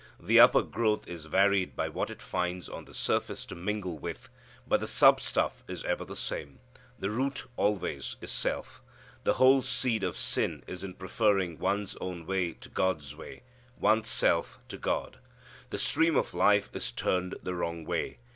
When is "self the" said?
8.31-9.33